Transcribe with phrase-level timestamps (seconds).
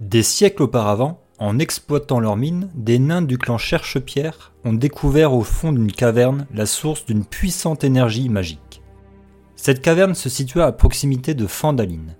[0.00, 5.42] Des siècles auparavant, en exploitant leurs mines, des nains du clan Cherche-Pierre ont découvert au
[5.42, 8.82] fond d'une caverne la source d'une puissante énergie magique.
[9.56, 12.16] Cette caverne se situait à proximité de Fandaline,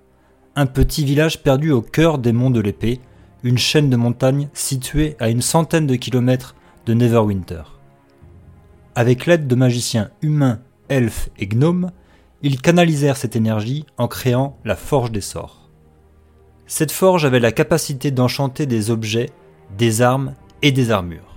[0.55, 2.99] un petit village perdu au cœur des monts de l'épée,
[3.41, 7.63] une chaîne de montagnes située à une centaine de kilomètres de Neverwinter.
[8.93, 11.91] Avec l'aide de magiciens humains, elfes et gnomes,
[12.43, 15.60] ils canalisèrent cette énergie en créant la Forge des Sorts.
[16.73, 19.29] Cette forge avait la capacité d'enchanter des objets,
[19.77, 21.35] des armes et des armures.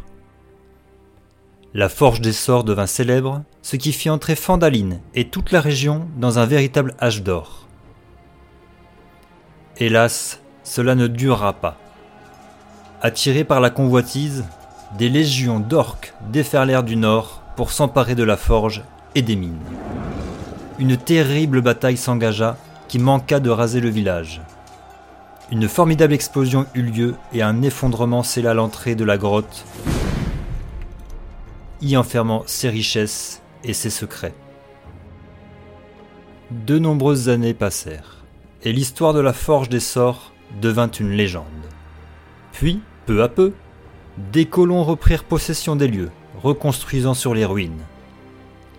[1.74, 6.07] La Forge des Sorts devint célèbre, ce qui fit entrer Fandaline et toute la région
[6.19, 7.66] dans un véritable âge d'or.
[9.79, 11.80] Hélas, cela ne durera pas.
[13.02, 14.45] Attirés par la convoitise,
[14.98, 18.85] des légions d'orques déferlèrent du nord pour s'emparer de la forge
[19.16, 19.59] et des mines.
[20.79, 24.40] Une terrible bataille s'engagea qui manqua de raser le village.
[25.52, 29.66] Une formidable explosion eut lieu et un effondrement scella l'entrée de la grotte,
[31.82, 34.34] y enfermant ses richesses et ses secrets.
[36.50, 38.24] De nombreuses années passèrent,
[38.62, 41.45] et l'histoire de la forge des sorts devint une légende.
[42.52, 43.52] Puis, peu à peu,
[44.32, 46.10] des colons reprirent possession des lieux,
[46.42, 47.82] reconstruisant sur les ruines.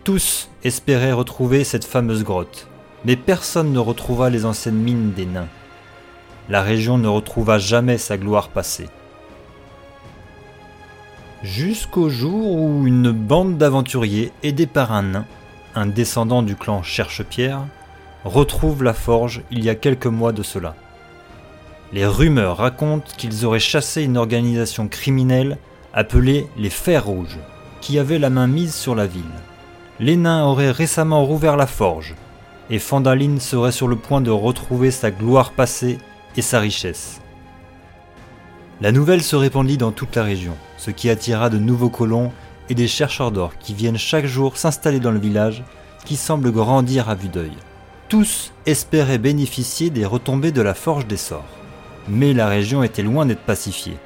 [0.04, 2.68] Tous espéraient retrouver cette fameuse grotte,
[3.06, 5.48] mais personne ne retrouva les anciennes mines des nains.
[6.50, 8.88] La région ne retrouva jamais sa gloire passée.
[11.44, 15.26] Jusqu'au jour où une bande d'aventuriers aidés par un nain,
[15.76, 17.66] un descendant du clan Cherche-Pierre,
[18.24, 20.76] retrouve la forge il y a quelques mois de cela.
[21.94, 25.58] Les rumeurs racontent qu'ils auraient chassé une organisation criminelle
[25.94, 27.40] appelée les Fers Rouges,
[27.80, 29.24] qui avait la main mise sur la ville.
[30.00, 32.16] Les nains auraient récemment rouvert la forge,
[32.70, 36.00] et Fandaline serait sur le point de retrouver sa gloire passée
[36.38, 37.22] et sa richesse.
[38.82, 42.32] La nouvelle se répandit dans toute la région, ce qui attira de nouveaux colons
[42.70, 45.64] et des chercheurs d'or qui viennent chaque jour s'installer dans le village,
[46.04, 47.54] qui semble grandir à vue d'œil.
[48.10, 51.46] Tous espéraient bénéficier des retombées de la forge des sorts.
[52.08, 53.98] Mais la région était loin d'être pacifiée.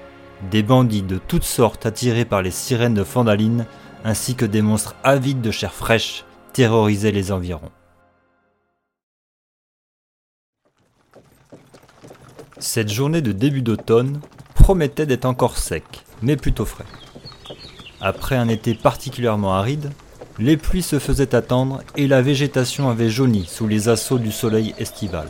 [0.52, 3.66] Des bandits de toutes sortes attirés par les sirènes de Fandaline,
[4.06, 6.24] ainsi que des monstres avides de chair fraîche,
[6.54, 7.72] terrorisaient les environs.
[12.60, 14.20] Cette journée de début d'automne
[14.54, 16.86] promettait d'être encore sec, mais plutôt frais.
[18.02, 19.90] Après un été particulièrement aride,
[20.40, 24.76] les pluies se faisaient attendre et la végétation avait jauni sous les assauts du soleil
[24.78, 25.30] estival.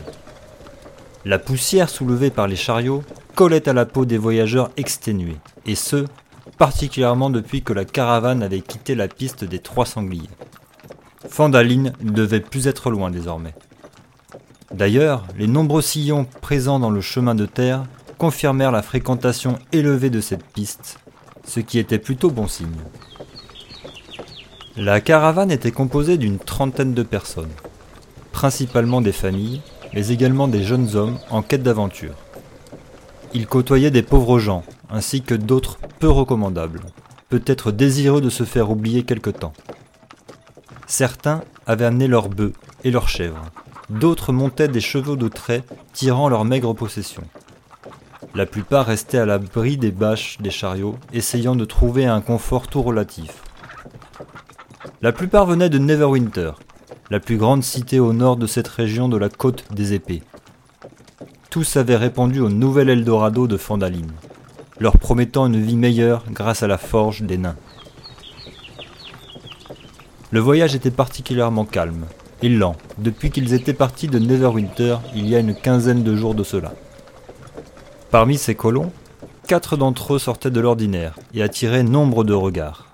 [1.24, 3.04] La poussière soulevée par les chariots
[3.36, 5.38] collait à la peau des voyageurs exténués,
[5.68, 6.06] et ce,
[6.58, 10.30] particulièrement depuis que la caravane avait quitté la piste des trois sangliers.
[11.28, 13.54] Fandaline ne devait plus être loin désormais.
[14.72, 17.84] D'ailleurs, les nombreux sillons présents dans le chemin de terre
[18.18, 21.00] confirmèrent la fréquentation élevée de cette piste,
[21.46, 22.68] ce qui était plutôt bon signe.
[24.78, 27.52] La caravane était composée d'une trentaine de personnes,
[28.32, 29.62] principalement des familles,
[29.94, 32.14] mais également des jeunes hommes en quête d'aventure.
[33.34, 36.82] Ils côtoyaient des pauvres gens, ainsi que d'autres peu recommandables,
[37.30, 39.54] peut-être désireux de se faire oublier quelque temps.
[40.88, 42.54] Certains avaient amené leurs bœufs
[42.84, 43.44] et leurs chèvres,
[43.90, 45.64] d'autres montaient des chevaux de trait
[45.94, 47.24] tirant leur maigre possession.
[48.36, 52.82] La plupart restaient à l'abri des bâches des chariots, essayant de trouver un confort tout
[52.82, 53.42] relatif.
[55.02, 56.52] La plupart venaient de Neverwinter,
[57.10, 60.22] la plus grande cité au nord de cette région de la côte des épées.
[61.50, 64.12] Tous avaient répondu au nouvel Eldorado de Fandaline,
[64.80, 67.56] leur promettant une vie meilleure grâce à la forge des nains.
[70.32, 72.06] Le voyage était particulièrement calme
[72.42, 76.36] et lent depuis qu'ils étaient partis de Neverwinter il y a une quinzaine de jours
[76.36, 76.74] de cela.
[78.12, 78.92] Parmi ces colons,
[79.48, 82.88] quatre d'entre eux sortaient de l'ordinaire et attiraient nombre de regards.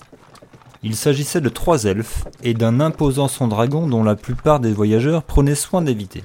[0.83, 5.23] Il s'agissait de trois elfes et d'un imposant son dragon dont la plupart des voyageurs
[5.23, 6.23] prenaient soin d'éviter.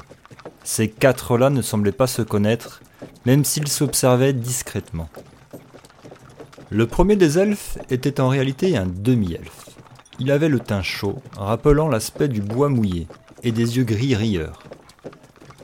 [0.64, 2.82] Ces quatre-là ne semblaient pas se connaître,
[3.24, 5.08] même s'ils s'observaient discrètement.
[6.68, 9.69] Le premier des elfes était en réalité un demi-elfe.
[10.20, 13.08] Il avait le teint chaud, rappelant l'aspect du bois mouillé,
[13.42, 14.62] et des yeux gris rieurs.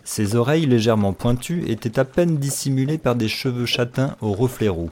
[0.03, 4.91] Ses oreilles légèrement pointues étaient à peine dissimulées par des cheveux châtains aux reflets roux.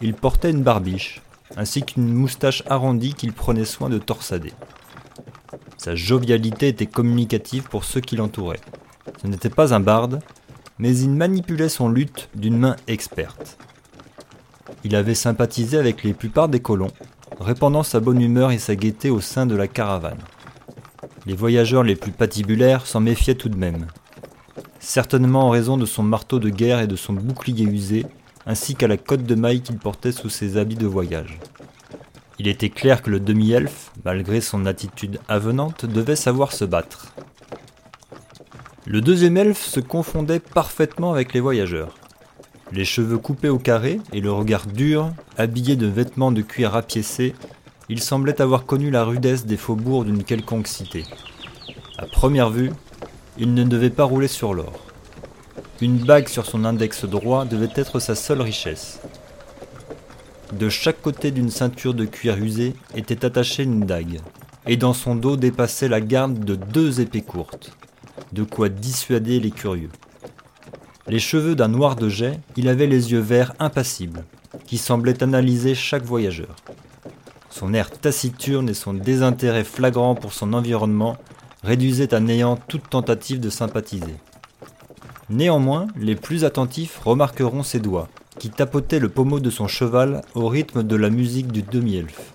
[0.00, 1.20] Il portait une barbiche,
[1.56, 4.54] ainsi qu'une moustache arrondie qu'il prenait soin de torsader.
[5.76, 8.60] Sa jovialité était communicative pour ceux qui l'entouraient.
[9.20, 10.20] Ce n'était pas un barde,
[10.78, 13.58] mais il manipulait son luth d'une main experte.
[14.82, 16.90] Il avait sympathisé avec les plupart des colons,
[17.42, 20.22] répandant sa bonne humeur et sa gaieté au sein de la caravane.
[21.26, 23.86] Les voyageurs les plus patibulaires s'en méfiaient tout de même.
[24.80, 28.04] certainement en raison de son marteau de guerre et de son bouclier usé,
[28.46, 31.38] ainsi qu'à la cotte de maille qu'il portait sous ses habits de voyage.
[32.40, 37.14] Il était clair que le demi-elfe, malgré son attitude avenante, devait savoir se battre.
[38.84, 41.94] Le deuxième elfe se confondait parfaitement avec les voyageurs.
[42.74, 47.34] Les cheveux coupés au carré et le regard dur, habillé de vêtements de cuir rapiécés,
[47.90, 51.04] il semblait avoir connu la rudesse des faubourgs d'une quelconque cité.
[51.98, 52.72] À première vue,
[53.36, 54.72] il ne devait pas rouler sur l'or.
[55.82, 59.00] Une bague sur son index droit devait être sa seule richesse.
[60.54, 64.20] De chaque côté d'une ceinture de cuir usé était attachée une dague,
[64.66, 67.76] et dans son dos dépassait la garde de deux épées courtes,
[68.32, 69.90] de quoi dissuader les curieux.
[71.08, 74.24] Les cheveux d'un noir de jet, il avait les yeux verts impassibles,
[74.66, 76.54] qui semblaient analyser chaque voyageur.
[77.50, 81.16] Son air taciturne et son désintérêt flagrant pour son environnement
[81.64, 84.14] réduisaient à néant toute tentative de sympathiser.
[85.28, 88.08] Néanmoins, les plus attentifs remarqueront ses doigts,
[88.38, 92.32] qui tapotaient le pommeau de son cheval au rythme de la musique du demi-elfe.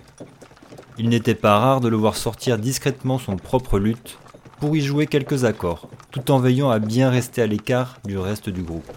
[0.98, 4.18] Il n'était pas rare de le voir sortir discrètement son propre luth
[4.60, 8.50] pour y jouer quelques accords, tout en veillant à bien rester à l'écart du reste
[8.50, 8.92] du groupe.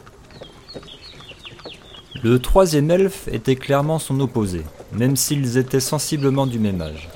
[2.23, 4.63] Le troisième elfe était clairement son opposé,
[4.93, 7.09] même s'ils étaient sensiblement du même âge.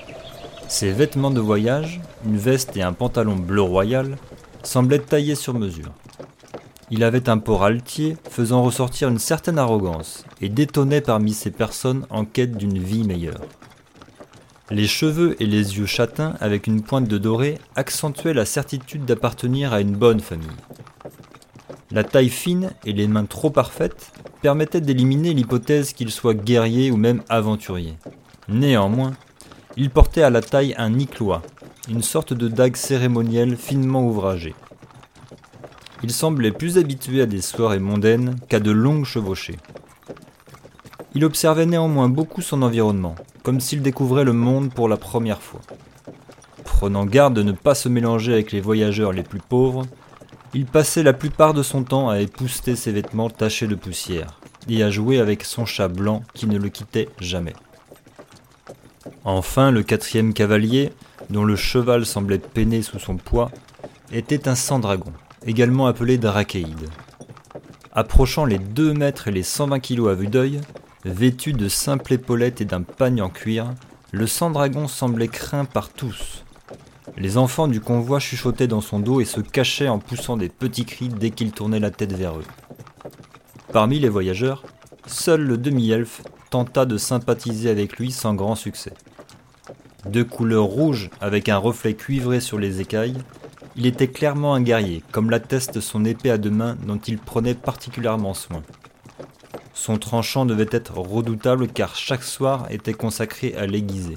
[0.68, 4.16] Ses vêtements de voyage, une veste et un pantalon bleu royal,
[4.62, 5.92] semblaient taillés sur mesure.
[6.90, 12.06] Il avait un port altier faisant ressortir une certaine arrogance et détonnait parmi ces personnes
[12.10, 13.40] en quête d'une vie meilleure.
[14.70, 19.74] Les cheveux et les yeux châtains avec une pointe de doré accentuaient la certitude d'appartenir
[19.74, 20.48] à une bonne famille.
[21.90, 26.96] La taille fine et les mains trop parfaites permettaient d'éliminer l'hypothèse qu'il soit guerrier ou
[26.96, 27.94] même aventurier.
[28.48, 29.12] Néanmoins,
[29.76, 31.42] il portait à la taille un niclois,
[31.90, 34.54] une sorte de dague cérémonielle finement ouvragée.
[36.02, 39.56] Il semblait plus habitué à des soirées mondaines qu'à de longues chevauchées.
[41.14, 45.60] Il observait néanmoins beaucoup son environnement, comme s'il découvrait le monde pour la première fois.
[46.64, 49.86] Prenant garde de ne pas se mélanger avec les voyageurs les plus pauvres,
[50.54, 54.82] il passait la plupart de son temps à épousseter ses vêtements tachés de poussière et
[54.82, 57.54] à jouer avec son chat blanc qui ne le quittait jamais.
[59.24, 60.92] Enfin, le quatrième cavalier,
[61.30, 63.50] dont le cheval semblait peiner sous son poids,
[64.12, 65.12] était un sang-dragon
[65.46, 66.88] également appelé Drakeid.
[67.92, 70.60] Approchant les 2 mètres et les 120 kilos à vue d'œil,
[71.04, 73.70] vêtu de simples épaulettes et d'un pagne en cuir,
[74.12, 76.44] le sang-dragon semblait craint par tous.
[77.16, 80.84] Les enfants du convoi chuchotaient dans son dos et se cachaient en poussant des petits
[80.84, 82.44] cris dès qu'il tournait la tête vers eux.
[83.72, 84.64] Parmi les voyageurs,
[85.06, 88.94] seul le demi-elfe tenta de sympathiser avec lui sans grand succès.
[90.06, 93.16] De couleur rouge avec un reflet cuivré sur les écailles,
[93.76, 97.54] il était clairement un guerrier, comme l'atteste son épée à deux mains dont il prenait
[97.54, 98.62] particulièrement soin.
[99.84, 104.16] Son tranchant devait être redoutable car chaque soir était consacré à l'aiguiser.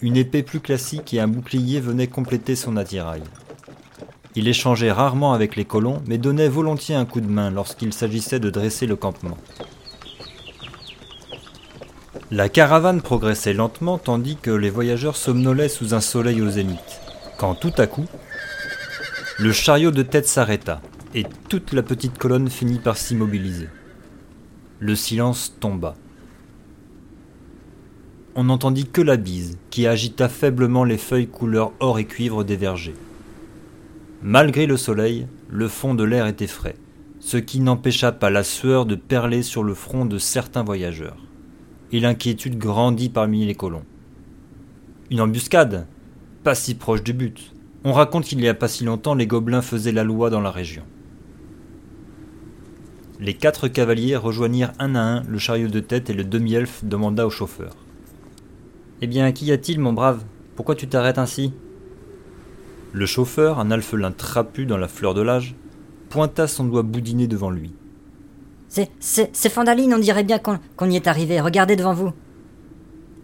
[0.00, 3.20] Une épée plus classique et un bouclier venaient compléter son attirail.
[4.36, 8.40] Il échangeait rarement avec les colons, mais donnait volontiers un coup de main lorsqu'il s'agissait
[8.40, 9.36] de dresser le campement.
[12.30, 17.02] La caravane progressait lentement tandis que les voyageurs somnolaient sous un soleil au zénith
[17.36, 18.06] quand tout à coup,
[19.38, 20.80] le chariot de tête s'arrêta
[21.14, 23.68] et toute la petite colonne finit par s'immobiliser.
[24.82, 25.94] Le silence tomba.
[28.34, 32.56] On n'entendit que la bise qui agita faiblement les feuilles couleur or et cuivre des
[32.56, 32.94] vergers.
[34.22, 36.76] Malgré le soleil, le fond de l'air était frais,
[37.18, 41.18] ce qui n'empêcha pas la sueur de perler sur le front de certains voyageurs.
[41.92, 43.84] Et l'inquiétude grandit parmi les colons.
[45.10, 45.86] Une embuscade
[46.42, 47.52] pas si proche du but.
[47.84, 50.50] On raconte qu'il n'y a pas si longtemps, les gobelins faisaient la loi dans la
[50.50, 50.84] région.
[53.22, 57.26] Les quatre cavaliers rejoignirent un à un le chariot de tête et le demi-elfe demanda
[57.26, 57.76] au chauffeur.
[59.02, 60.24] Eh bien, qu'y a-t-il, mon brave?
[60.56, 61.52] Pourquoi tu t'arrêtes ainsi?
[62.92, 65.54] Le chauffeur, un alphelin trapu dans la fleur de l'âge,
[66.08, 67.74] pointa son doigt boudiné devant lui.
[68.68, 71.42] C'est, c'est, c'est Fandaline, on dirait bien qu'on, qu'on y est arrivé.
[71.42, 72.12] Regardez devant vous.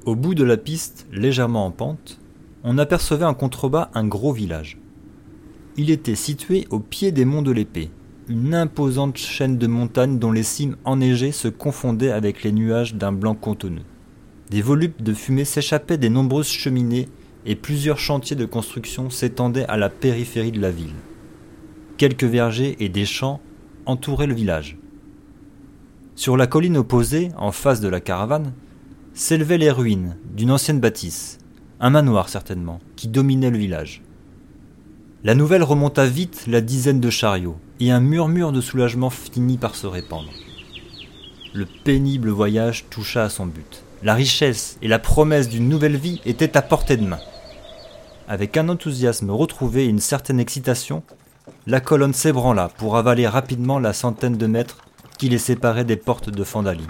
[0.05, 2.21] Au bout de la piste, légèrement en pente,
[2.65, 4.79] on apercevait en contrebas un gros village.
[5.79, 7.91] Il était situé au pied des monts de l'Épée,
[8.29, 13.13] une imposante chaîne de montagnes dont les cimes enneigées se confondaient avec les nuages d'un
[13.13, 13.85] blanc contonneux.
[14.51, 17.09] Des volupes de fumée s'échappaient des nombreuses cheminées
[17.45, 20.95] et plusieurs chantiers de construction s'étendaient à la périphérie de la ville.
[21.99, 23.41] Quelques vergers et des champs
[23.87, 24.77] entouraient le village.
[26.17, 28.53] Sur la colline opposée, en face de la caravane,
[29.15, 31.39] s'élevaient les ruines d'une ancienne bâtisse,
[31.79, 34.03] un manoir certainement, qui dominait le village.
[35.23, 39.75] La nouvelle remonta vite la dizaine de chariots, et un murmure de soulagement finit par
[39.75, 40.31] se répandre.
[41.55, 43.83] Le pénible voyage toucha à son but.
[44.03, 47.21] La richesse et la promesse d'une nouvelle vie étaient à portée de main.
[48.29, 51.03] Avec un enthousiasme retrouvé et une certaine excitation,
[51.67, 54.79] la colonne s'ébranla pour avaler rapidement la centaine de mètres
[55.19, 56.87] qui les séparaient des portes de Fandaline.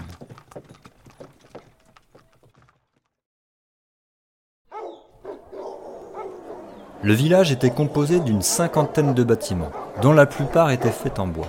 [7.07, 9.71] Le village était composé d'une cinquantaine de bâtiments,
[10.01, 11.47] dont la plupart étaient faits en bois.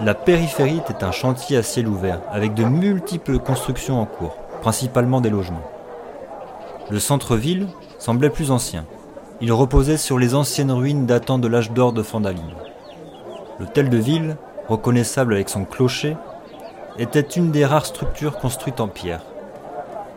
[0.00, 5.20] La périphérie était un chantier à ciel ouvert, avec de multiples constructions en cours, principalement
[5.20, 5.68] des logements.
[6.88, 7.66] Le centre-ville
[7.98, 8.86] semblait plus ancien.
[9.40, 12.54] Il reposait sur les anciennes ruines datant de l'âge d'or de Fandaline.
[13.58, 14.36] L'hôtel de ville,
[14.68, 16.16] reconnaissable avec son clocher,
[17.00, 19.24] était une des rares structures construites en pierre.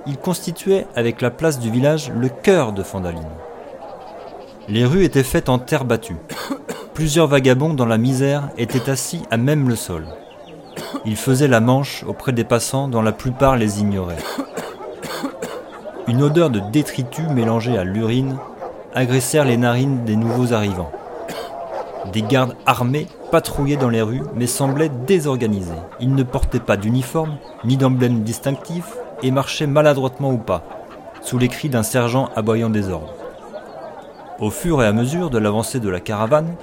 [0.05, 3.25] Il constituait, avec la place du village, le cœur de Fandaline.
[4.69, 6.17] Les rues étaient faites en terre battue.
[6.93, 10.05] Plusieurs vagabonds dans la misère étaient assis à même le sol.
[11.05, 14.17] Ils faisaient la manche auprès des passants dont la plupart les ignoraient.
[16.09, 18.35] Une odeur de détritus mélangée à l'urine
[18.93, 20.91] agressèrent les narines des nouveaux arrivants.
[22.11, 25.71] Des gardes armés patrouillaient dans les rues mais semblaient désorganisés.
[26.01, 30.63] Ils ne portaient pas d'uniforme ni d'emblème distinctif et marchaient maladroitement ou pas,
[31.21, 33.13] sous les cris d'un sergent aboyant des ordres.
[34.39, 36.55] Au fur et à mesure de l'avancée de la caravane,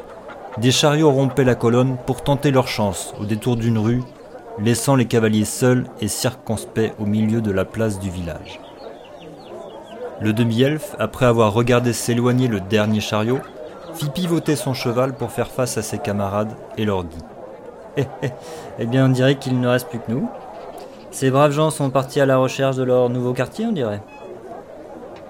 [0.58, 4.02] des chariots rompaient la colonne pour tenter leur chance au détour d'une rue,
[4.60, 8.60] laissant les cavaliers seuls et circonspects au milieu de la place du village.
[10.20, 13.40] Le demi-elfe, après avoir regardé s'éloigner le dernier chariot,
[13.94, 17.24] fit pivoter son cheval pour faire face à ses camarades et leur dit
[17.96, 18.30] Eh, eh,
[18.78, 20.28] eh bien, on dirait qu'il ne reste plus que nous.
[21.10, 24.00] Ces braves gens sont partis à la recherche de leur nouveau quartier, on dirait.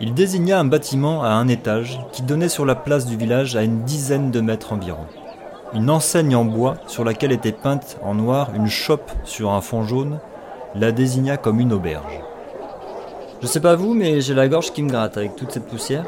[0.01, 3.63] Il désigna un bâtiment à un étage qui donnait sur la place du village à
[3.63, 5.07] une dizaine de mètres environ.
[5.73, 9.85] Une enseigne en bois sur laquelle était peinte en noir une chope sur un fond
[9.85, 10.19] jaune
[10.75, 12.21] la désigna comme une auberge.
[13.41, 16.05] Je sais pas vous, mais j'ai la gorge qui me gratte avec toute cette poussière.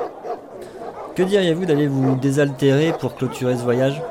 [1.14, 4.02] Que diriez-vous d'aller vous désaltérer pour clôturer ce voyage?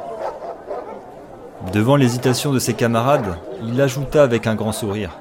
[1.73, 5.11] Devant l'hésitation de ses camarades, il ajouta avec un grand sourire.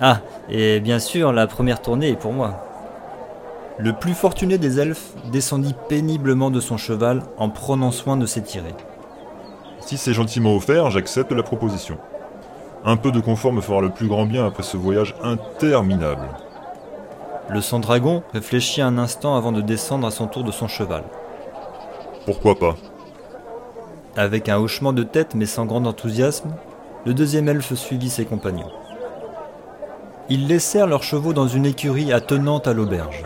[0.00, 2.69] Ah, et bien sûr, la première tournée est pour moi.
[3.82, 8.74] Le plus fortuné des elfes descendit péniblement de son cheval en prenant soin de s'étirer.
[9.80, 11.96] Si c'est gentiment offert, j'accepte la proposition.
[12.84, 16.28] Un peu de confort me fera le plus grand bien après ce voyage interminable.
[17.48, 21.04] Le sang-dragon réfléchit un instant avant de descendre à son tour de son cheval.
[22.26, 22.76] Pourquoi pas?
[24.14, 26.54] Avec un hochement de tête mais sans grand enthousiasme,
[27.06, 28.70] le deuxième elfe suivit ses compagnons.
[30.28, 33.24] Ils laissèrent leurs chevaux dans une écurie attenante à l'auberge.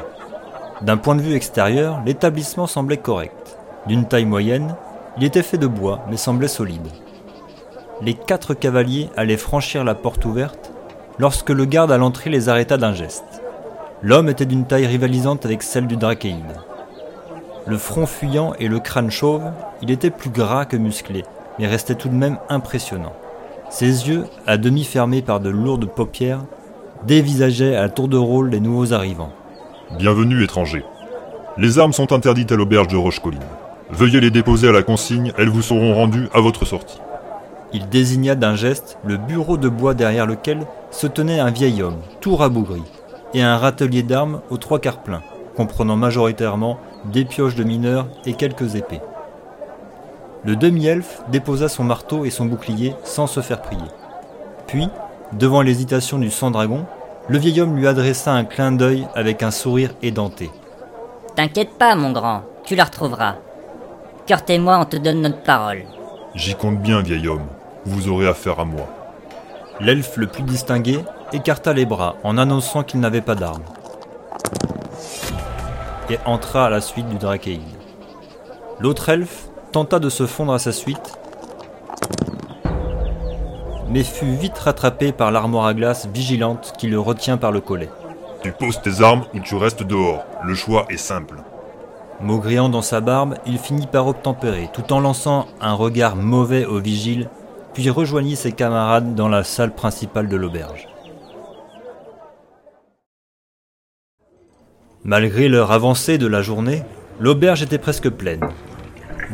[0.85, 3.57] D'un point de vue extérieur, l'établissement semblait correct.
[3.87, 4.77] D'une taille moyenne,
[5.17, 6.87] il était fait de bois, mais semblait solide.
[8.03, 10.73] Les quatre cavaliers allaient franchir la porte ouverte
[11.19, 13.41] lorsque le garde à l'entrée les arrêta d'un geste.
[14.03, 16.61] L'homme était d'une taille rivalisante avec celle du drachéide.
[17.67, 19.45] Le front fuyant et le crâne chauve,
[19.81, 21.25] il était plus gras que musclé,
[21.59, 23.15] mais restait tout de même impressionnant.
[23.71, 26.45] Ses yeux, à demi fermés par de lourdes paupières,
[27.07, 29.33] dévisageaient à tour de rôle les nouveaux arrivants.
[29.93, 30.83] Bienvenue, étranger.
[31.57, 33.41] Les armes sont interdites à l'auberge de Roche-Colline.
[33.91, 36.99] Veuillez les déposer à la consigne, elles vous seront rendues à votre sortie.
[37.73, 41.99] Il désigna d'un geste le bureau de bois derrière lequel se tenait un vieil homme,
[42.21, 42.83] tout rabougri,
[43.35, 45.23] et un râtelier d'armes aux trois quarts pleins,
[45.55, 49.03] comprenant majoritairement des pioches de mineurs et quelques épées.
[50.45, 53.81] Le demi-elfe déposa son marteau et son bouclier sans se faire prier.
[54.67, 54.89] Puis,
[55.33, 56.87] devant l'hésitation du sang-dragon,
[57.29, 60.51] le vieil homme lui adressa un clin d'œil avec un sourire édenté.
[61.37, 63.37] T'inquiète pas, mon grand, tu la retrouveras.
[64.27, 65.85] Kurt et moi, on te donne notre parole.
[66.35, 67.47] J'y compte bien, vieil homme.
[67.87, 68.87] Vous aurez affaire à moi.
[69.81, 70.99] L'elfe le plus distingué
[71.33, 73.65] écarta les bras en annonçant qu'il n'avait pas d'armes.
[76.11, 77.61] Et entra à la suite du Drachéide.
[78.81, 81.19] L'autre elfe tenta de se fondre à sa suite,
[83.95, 87.89] mais fut vite rattrapé par l'armoire à glace vigilante qui le retient par le collet.
[88.43, 90.25] Tu poses tes armes ou tu restes dehors.
[90.43, 91.37] Le choix est simple.
[92.21, 96.81] Maugréant dans sa barbe, il finit par obtempérer, tout en lançant un regard mauvais au
[96.81, 97.31] vigile,
[97.73, 100.89] puis rejoignit ses camarades dans la salle principale de l'auberge.
[105.05, 106.83] Malgré l'heure avancée de la journée,
[107.21, 108.45] l'auberge était presque pleine.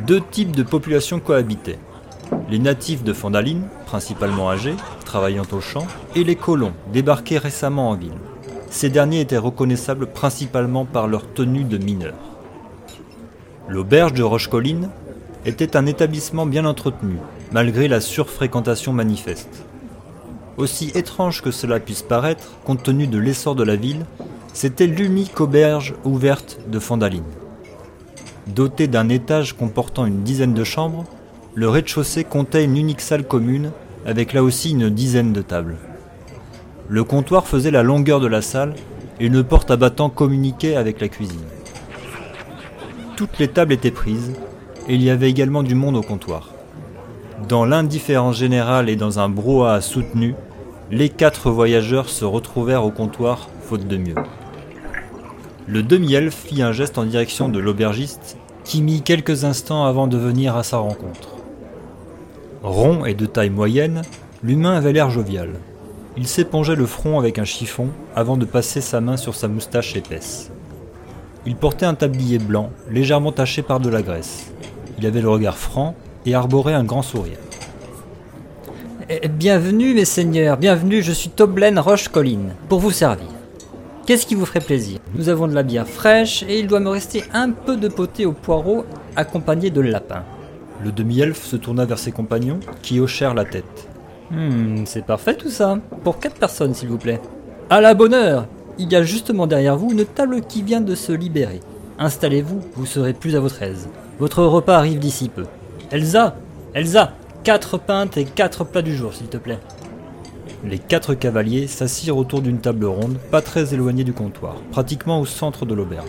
[0.07, 1.79] Deux types de population cohabitaient.
[2.51, 7.97] Les natifs de Fandaline, principalement âgés, travaillant au champ, et les colons, débarqués récemment en
[7.97, 8.15] ville.
[8.71, 12.15] Ces derniers étaient reconnaissables principalement par leur tenue de mineurs.
[13.69, 14.91] L'auberge de Rochecolline
[15.45, 17.17] était un établissement bien entretenu,
[17.51, 19.65] malgré la surfréquentation manifeste.
[20.57, 24.07] Aussi étrange que cela puisse paraître, compte tenu de l'essor de la ville,
[24.53, 27.25] c'était l'unique auberge ouverte de Fandaline.
[28.47, 31.07] Doté d'un étage comportant une dizaine de chambres,
[31.55, 33.73] le rez-de-chaussée comptait une unique salle commune,
[34.07, 35.77] avec là aussi une dizaine de tables.
[36.89, 38.75] Le comptoir faisait la longueur de la salle
[39.19, 41.41] et une porte abattant communiquait avec la cuisine.
[43.17, 44.33] Toutes les tables étaient prises,
[44.89, 46.51] et il y avait également du monde au comptoir.
[47.49, 50.35] Dans l'indifférence générale et dans un brouhaha soutenu,
[50.91, 54.15] les quatre voyageurs se retrouvèrent au comptoir, faute de mieux.
[55.67, 60.17] Le demi-elfe fit un geste en direction de l'aubergiste, qui mit quelques instants avant de
[60.17, 61.40] venir à sa rencontre.
[62.63, 64.03] Rond et de taille moyenne,
[64.43, 65.49] l'humain avait l'air jovial.
[66.19, 69.97] Il s'épongeait le front avec un chiffon avant de passer sa main sur sa moustache
[69.97, 70.51] épaisse.
[71.47, 74.53] Il portait un tablier blanc, légèrement taché par de la graisse.
[74.99, 75.95] Il avait le regard franc
[76.27, 77.39] et arborait un grand sourire.
[79.09, 83.29] Eh, Bienvenue, mes seigneurs, bienvenue, je suis Toblen Roche-Colline, pour vous servir.
[84.05, 84.99] Qu'est-ce qui vous ferait plaisir?
[85.15, 88.27] Nous avons de la bière fraîche et il doit me rester un peu de potée
[88.27, 88.85] au poireau
[89.17, 90.25] accompagné de lapin.
[90.83, 93.89] Le demi-elfe se tourna vers ses compagnons, qui hochèrent la tête.
[94.31, 95.79] Hmm, c'est parfait tout ça.
[96.05, 97.21] Pour quatre personnes, s'il vous plaît.
[97.69, 98.47] À la bonne heure
[98.79, 101.61] Il y a justement derrière vous une table qui vient de se libérer.
[101.99, 103.89] Installez-vous, vous serez plus à votre aise.
[104.19, 105.45] Votre repas arrive d'ici peu.
[105.91, 106.37] Elsa
[106.75, 109.59] Elsa Quatre pintes et quatre plats du jour, s'il te plaît.
[110.63, 115.27] Les quatre cavaliers s'assirent autour d'une table ronde, pas très éloignée du comptoir, pratiquement au
[115.27, 116.09] centre de l'auberge.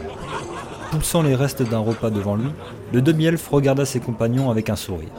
[0.92, 2.50] Poussant les restes d'un repas devant lui,
[2.94, 5.10] le demi-elfe regarda ses compagnons avec un sourire.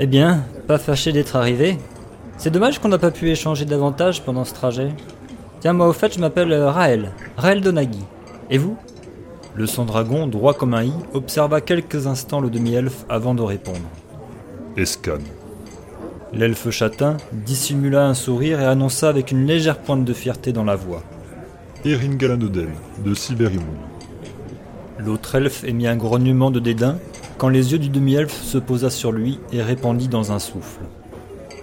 [0.00, 1.78] Eh bien, pas fâché d'être arrivé.
[2.36, 4.92] C'est dommage qu'on n'a pas pu échanger davantage pendant ce trajet.
[5.60, 8.04] Tiens, moi au fait, je m'appelle euh, Raël, Raël Donaghy.
[8.48, 8.76] Et vous?
[9.54, 13.78] Le sang-dragon, droit comme un i, observa quelques instants le demi-elfe avant de répondre.
[14.76, 15.18] Escan.
[16.32, 20.76] L'elfe châtain dissimula un sourire et annonça avec une légère pointe de fierté dans la
[20.76, 21.02] voix.
[21.84, 22.70] Erin Galanoden,
[23.04, 23.89] de Siberium.
[25.04, 26.98] L'autre elfe émit un grognement de dédain
[27.38, 30.80] quand les yeux du demi-elfe se posa sur lui et répondit dans un souffle.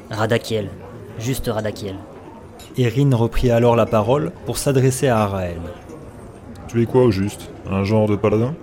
[0.10, 0.70] Radakiel.
[1.20, 1.96] Juste Radakiel.
[2.78, 5.60] Erin reprit alors la parole pour s'adresser à Araël.
[6.68, 7.50] Tu es quoi au juste?
[7.70, 8.56] Un genre de paladin?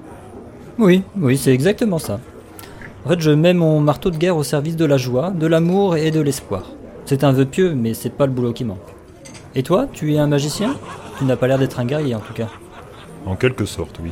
[0.79, 2.19] Oui, oui, c'est exactement ça.
[3.05, 5.97] En fait, je mets mon marteau de guerre au service de la joie, de l'amour
[5.97, 6.73] et de l'espoir.
[7.05, 8.79] C'est un vœu pieux, mais c'est pas le boulot qui manque.
[9.55, 10.75] Et toi, tu es un magicien?
[11.19, 12.49] Tu n'as pas l'air d'être un guerrier en tout cas.
[13.25, 14.11] En quelque sorte, oui.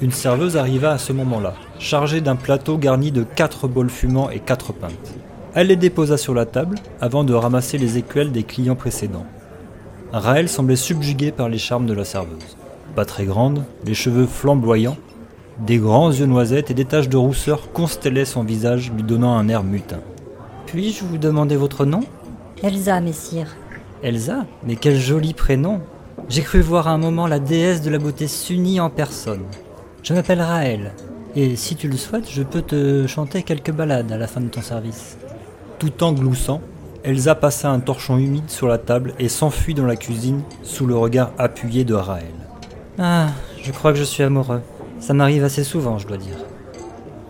[0.00, 4.38] Une serveuse arriva à ce moment-là, chargée d'un plateau garni de quatre bols fumants et
[4.38, 5.14] quatre pintes.
[5.54, 9.26] Elle les déposa sur la table avant de ramasser les écuelles des clients précédents.
[10.12, 12.56] Raël semblait subjugué par les charmes de la serveuse.
[12.94, 14.96] Pas très grande, les cheveux flamboyants,
[15.66, 19.48] des grands yeux noisettes et des taches de rousseur constellaient son visage, lui donnant un
[19.48, 19.98] air mutin.
[20.66, 22.04] Puis-je vous demander votre nom?
[22.62, 23.56] Elsa, messire.
[24.04, 24.46] Elsa?
[24.62, 25.80] Mais quel joli prénom
[26.28, 29.42] J'ai cru voir à un moment la déesse de la beauté s'unir en personne.
[30.08, 30.92] Je m'appelle Raël,
[31.36, 34.48] et si tu le souhaites, je peux te chanter quelques ballades à la fin de
[34.48, 35.18] ton service.
[35.78, 36.62] Tout en gloussant,
[37.04, 40.96] Elsa passa un torchon humide sur la table et s'enfuit dans la cuisine sous le
[40.96, 42.32] regard appuyé de Raël.
[42.98, 43.26] Ah,
[43.62, 44.62] je crois que je suis amoureux.
[44.98, 46.38] Ça m'arrive assez souvent, je dois dire.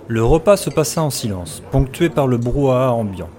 [0.06, 3.30] Le repas se passa en silence, ponctué par le brouhaha ambiant.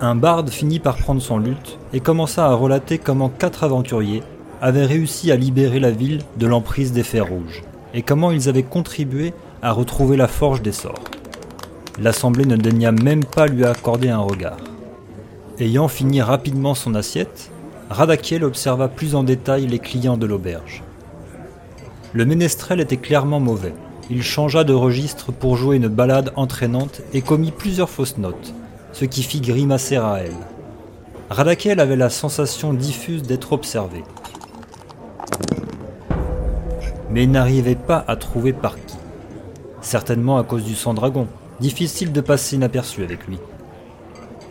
[0.00, 4.22] Un barde finit par prendre son luth et commença à relater comment quatre aventuriers
[4.64, 8.62] avaient réussi à libérer la ville de l'emprise des fers rouges, et comment ils avaient
[8.62, 11.04] contribué à retrouver la forge des sorts.
[12.00, 14.56] L'assemblée ne daigna même pas lui accorder un regard.
[15.58, 17.50] Ayant fini rapidement son assiette,
[17.90, 20.82] Radakiel observa plus en détail les clients de l'auberge.
[22.14, 23.74] Le ménestrel était clairement mauvais.
[24.08, 28.54] Il changea de registre pour jouer une ballade entraînante et commit plusieurs fausses notes,
[28.94, 30.32] ce qui fit grimacer Raël.
[31.28, 34.02] Radakiel avait la sensation diffuse d'être observé.
[37.14, 38.96] Mais il n'arrivait pas à trouver par qui.
[39.80, 41.28] Certainement à cause du sang dragon,
[41.60, 43.38] difficile de passer inaperçu avec lui.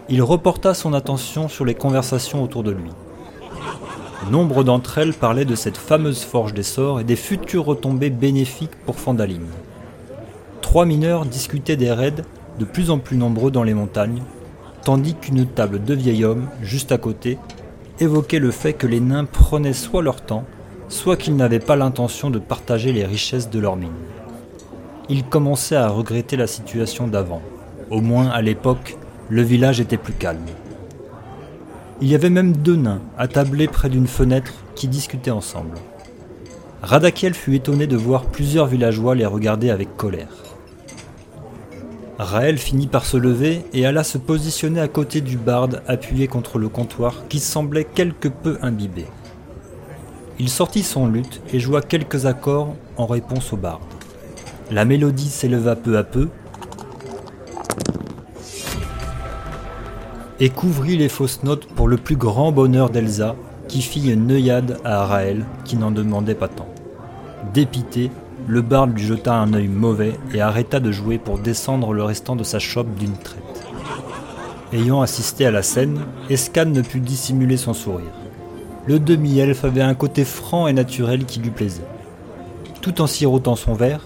[0.07, 2.89] Il reporta son attention sur les conversations autour de lui.
[4.31, 8.77] Nombre d'entre elles parlaient de cette fameuse forge des sorts et des futures retombées bénéfiques
[8.85, 9.47] pour Fandaline.
[10.61, 12.23] Trois mineurs discutaient des raids
[12.59, 14.23] de plus en plus nombreux dans les montagnes,
[14.85, 17.37] tandis qu'une table de vieil homme, juste à côté,
[17.99, 20.45] évoquait le fait que les nains prenaient soit leur temps,
[20.93, 23.91] soit qu'ils n'avaient pas l'intention de partager les richesses de leurs mines.
[25.09, 27.41] Ils commençaient à regretter la situation d'avant.
[27.89, 28.95] Au moins, à l'époque,
[29.27, 30.45] le village était plus calme.
[31.99, 35.77] Il y avait même deux nains attablés près d'une fenêtre qui discutaient ensemble.
[36.83, 40.43] Radakiel fut étonné de voir plusieurs villageois les regarder avec colère.
[42.19, 46.59] Raël finit par se lever et alla se positionner à côté du barde appuyé contre
[46.59, 49.07] le comptoir qui semblait quelque peu imbibé.
[50.39, 53.81] Il sortit son luth et joua quelques accords en réponse au barde.
[54.71, 56.29] La mélodie s'éleva peu à peu
[60.39, 63.35] et couvrit les fausses notes pour le plus grand bonheur d'Elsa,
[63.67, 66.67] qui fit une œillade à Raël qui n'en demandait pas tant.
[67.53, 68.11] Dépité,
[68.47, 72.35] le barde lui jeta un œil mauvais et arrêta de jouer pour descendre le restant
[72.35, 73.67] de sa chope d'une traite.
[74.73, 78.22] Ayant assisté à la scène, Escan ne put dissimuler son sourire.
[78.85, 81.85] Le demi-elfe avait un côté franc et naturel qui lui plaisait.
[82.81, 84.03] Tout en sirotant son verre,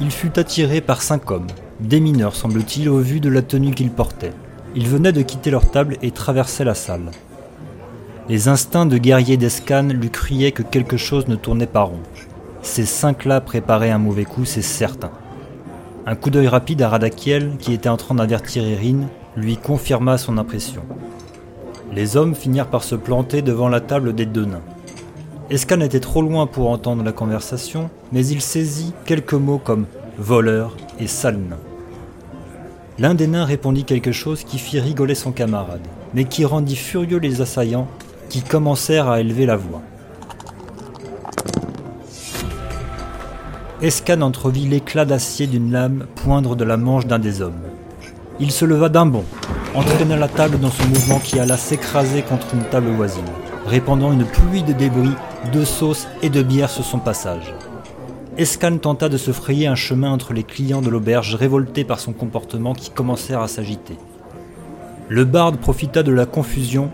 [0.00, 1.48] il fut attiré par cinq hommes,
[1.80, 4.32] des mineurs semble-t-il au vu de la tenue qu'ils portaient.
[4.76, 7.10] Ils venaient de quitter leur table et traversaient la salle.
[8.28, 11.98] Les instincts de guerrier d'Escan lui criaient que quelque chose ne tournait pas rond.
[12.62, 15.10] Ces cinq-là préparaient un mauvais coup, c'est certain.
[16.06, 20.38] Un coup d'œil rapide à Radakiel, qui était en train d'avertir Erin, lui confirma son
[20.38, 20.82] impression.
[21.92, 24.62] Les hommes finirent par se planter devant la table des deux nains.
[25.50, 29.86] Escan était trop loin pour entendre la conversation, mais il saisit quelques mots comme
[30.18, 31.58] voleur et sale nain.
[32.98, 35.80] L'un des nains répondit quelque chose qui fit rigoler son camarade,
[36.14, 37.88] mais qui rendit furieux les assaillants
[38.28, 39.82] qui commencèrent à élever la voix.
[43.82, 47.62] Escan entrevit l'éclat d'acier d'une lame poindre de la manche d'un des hommes.
[48.42, 49.24] Il se leva d'un bond,
[49.74, 53.28] entraîna la table dans son mouvement qui alla s'écraser contre une table voisine,
[53.66, 55.12] répandant une pluie de débris,
[55.52, 57.54] de sauce et de bière sur son passage.
[58.38, 62.14] Escan tenta de se frayer un chemin entre les clients de l'auberge révoltés par son
[62.14, 63.98] comportement qui commencèrent à s'agiter.
[65.10, 66.90] Le barde profita de la confusion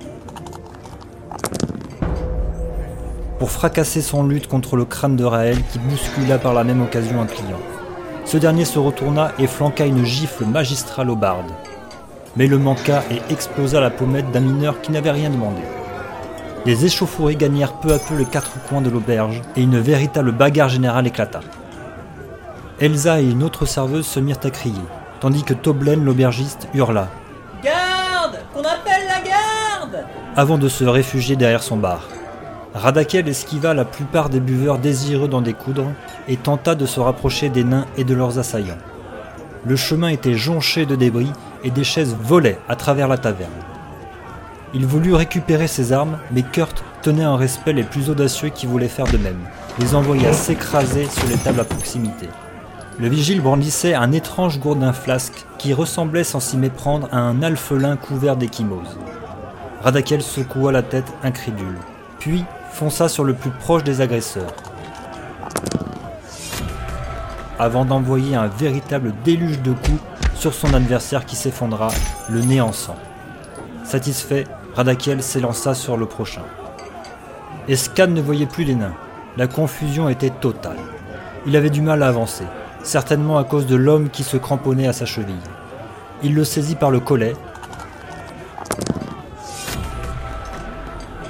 [3.38, 7.20] pour fracasser son lutte contre le crâne de Raël qui bouscula par la même occasion
[7.20, 7.61] un client.
[8.26, 11.52] Ce dernier se retourna et flanqua une gifle magistrale au barde,
[12.36, 15.62] mais le manqua et explosa la pommette d'un mineur qui n'avait rien demandé.
[16.64, 20.68] Les échauffourées gagnèrent peu à peu les quatre coins de l'auberge et une véritable bagarre
[20.68, 21.40] générale éclata.
[22.80, 24.74] Elsa et une autre serveuse se mirent à crier,
[25.20, 27.08] tandis que Toblen, l'aubergiste, hurla
[27.62, 32.08] Garde Qu'on appelle la garde avant de se réfugier derrière son bar.
[32.76, 35.92] Radakel esquiva la plupart des buveurs désireux d'en découdre
[36.28, 38.76] et tenta de se rapprocher des nains et de leurs assaillants.
[39.64, 41.32] Le chemin était jonché de débris
[41.64, 43.50] et des chaises volaient à travers la taverne.
[44.74, 48.88] Il voulut récupérer ses armes, mais Kurt tenait en respect les plus audacieux qui voulaient
[48.88, 49.40] faire de même,
[49.78, 52.28] les envoya s'écraser sur les tables à proximité.
[52.98, 57.96] Le vigile brandissait un étrange gourdin flasque qui ressemblait sans s'y méprendre à un alphelin
[57.96, 58.98] couvert d'échymose.
[59.82, 61.78] Radakel secoua la tête incrédule,
[62.18, 64.52] puis fonça sur le plus proche des agresseurs,
[67.59, 70.02] avant d'envoyer un véritable déluge de coups
[70.35, 71.88] sur son adversaire qui s'effondra,
[72.29, 72.96] le nez en sang.
[73.85, 76.42] Satisfait, Radakiel s'élança sur le prochain.
[77.68, 78.94] Escan ne voyait plus les nains.
[79.37, 80.76] La confusion était totale.
[81.46, 82.44] Il avait du mal à avancer,
[82.83, 85.35] certainement à cause de l'homme qui se cramponnait à sa cheville.
[86.22, 87.35] Il le saisit par le collet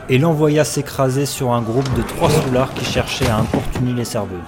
[0.09, 4.40] et l'envoya s'écraser sur un groupe de trois soulards qui cherchaient à importuner les serveuses.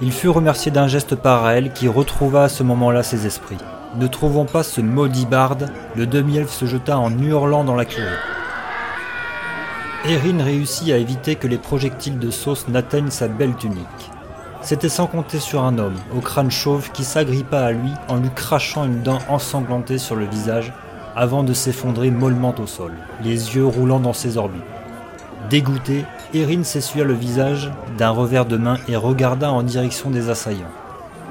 [0.00, 3.58] Il fut remercié d'un geste par elle qui retrouva à ce moment-là ses esprits.
[3.96, 8.08] Ne trouvant pas ce maudit barde, le demi-elfe se jeta en hurlant dans la curée.
[10.04, 14.10] Erin réussit à éviter que les projectiles de sauce n'atteignent sa belle tunique.
[14.60, 18.30] C'était sans compter sur un homme, au crâne chauve, qui s'agrippa à lui en lui
[18.34, 20.72] crachant une dent ensanglantée sur le visage
[21.16, 24.62] avant de s'effondrer mollement au sol, les yeux roulant dans ses orbites.
[25.50, 30.70] Dégoûté, Erin s'essuya le visage d'un revers de main et regarda en direction des assaillants.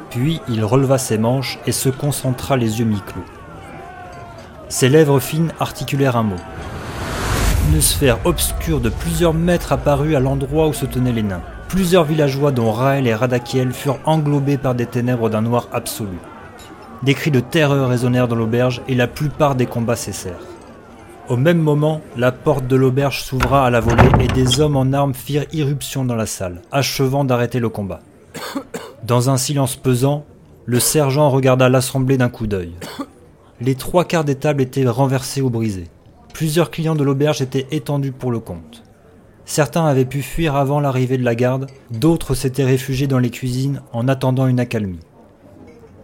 [0.09, 3.23] Puis il releva ses manches et se concentra les yeux mi-clos.
[4.69, 6.35] Ses lèvres fines articulèrent un mot.
[7.73, 11.41] Une sphère obscure de plusieurs mètres apparut à l'endroit où se tenaient les nains.
[11.69, 16.17] Plusieurs villageois dont Raël et Radakiel furent englobés par des ténèbres d'un noir absolu.
[17.03, 20.45] Des cris de terreur résonnèrent dans l'auberge et la plupart des combats cessèrent.
[21.29, 24.93] Au même moment, la porte de l'auberge s'ouvra à la volée et des hommes en
[24.93, 28.01] armes firent irruption dans la salle, achevant d'arrêter le combat.
[29.03, 30.25] Dans un silence pesant,
[30.65, 32.75] le sergent regarda l'assemblée d'un coup d'œil.
[33.61, 35.89] Les trois quarts des tables étaient renversées ou brisées.
[36.33, 38.83] Plusieurs clients de l'auberge étaient étendus pour le compte.
[39.45, 43.81] Certains avaient pu fuir avant l'arrivée de la garde, d'autres s'étaient réfugiés dans les cuisines
[43.91, 44.99] en attendant une accalmie.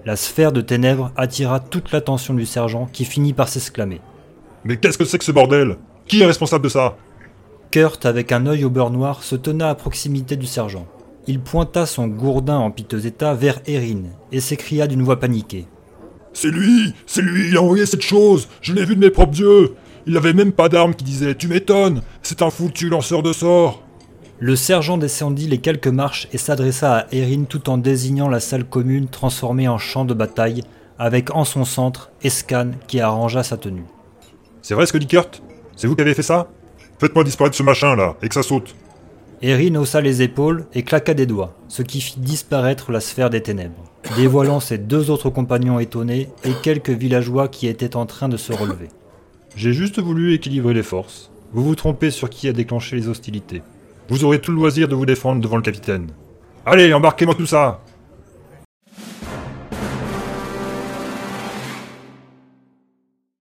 [0.08, 4.00] La sphère de ténèbres attira toute l'attention du sergent qui finit par s'exclamer.
[4.64, 5.76] Mais qu'est-ce que c'est que ce bordel?
[6.06, 6.96] Qui est responsable de ça?
[7.72, 10.88] Kurt, avec un œil au beurre noir, se tenait à proximité du sergent.
[11.28, 15.66] Il pointa son gourdin en piteux état vers Erin et s'écria d'une voix paniquée.
[16.32, 16.94] C'est lui!
[17.06, 18.48] C'est lui, il a envoyé cette chose!
[18.62, 19.76] Je l'ai vu de mes propres yeux!
[20.06, 22.02] Il avait même pas d'arme qui disait Tu m'étonnes!
[22.22, 23.84] C'est un foutu lanceur de sorts
[24.40, 28.66] Le sergent descendit les quelques marches et s'adressa à Erin tout en désignant la salle
[28.66, 30.64] commune transformée en champ de bataille,
[31.00, 33.86] avec en son centre Escan qui arrangea sa tenue.
[34.62, 35.42] C'est vrai ce que dit Kurt?
[35.76, 36.50] C'est vous qui avez fait ça?
[37.00, 38.76] Faites-moi disparaître ce machin là, et que ça saute.
[39.42, 43.42] Erin haussa les épaules et claqua des doigts, ce qui fit disparaître la sphère des
[43.42, 48.38] ténèbres, dévoilant ses deux autres compagnons étonnés et quelques villageois qui étaient en train de
[48.38, 48.90] se relever.
[49.56, 51.32] J'ai juste voulu équilibrer les forces.
[51.54, 53.64] Vous vous trompez sur qui a déclenché les hostilités.
[54.10, 56.08] Vous aurez tout le loisir de vous défendre devant le capitaine.
[56.66, 57.82] Allez, embarquez-moi tout ça